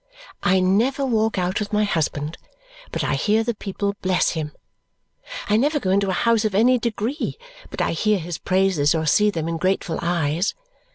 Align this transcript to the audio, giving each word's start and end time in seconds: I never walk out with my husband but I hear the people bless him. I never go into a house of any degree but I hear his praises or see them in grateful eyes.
I 0.41 0.59
never 0.59 1.05
walk 1.05 1.37
out 1.37 1.59
with 1.59 1.71
my 1.71 1.83
husband 1.83 2.35
but 2.91 3.03
I 3.03 3.13
hear 3.13 3.43
the 3.43 3.53
people 3.53 3.93
bless 4.01 4.31
him. 4.31 4.51
I 5.47 5.57
never 5.57 5.79
go 5.79 5.91
into 5.91 6.09
a 6.09 6.13
house 6.13 6.43
of 6.43 6.55
any 6.55 6.79
degree 6.79 7.37
but 7.69 7.81
I 7.83 7.91
hear 7.91 8.17
his 8.17 8.39
praises 8.39 8.95
or 8.95 9.05
see 9.05 9.29
them 9.29 9.47
in 9.47 9.57
grateful 9.57 9.99
eyes. 10.01 10.55